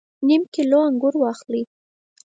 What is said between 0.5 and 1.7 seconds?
کیلو انګور واخلئ